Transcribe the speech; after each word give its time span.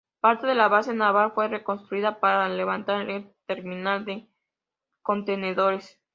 Parte 0.19 0.47
de 0.47 0.55
la 0.55 0.67
base 0.67 0.95
naval 0.95 1.31
fue 1.35 1.47
reconstruida 1.47 2.19
para 2.19 2.49
levantar 2.49 3.07
el 3.07 3.31
Terminal 3.45 4.03
de 4.03 4.27
Contenedores. 5.03 6.01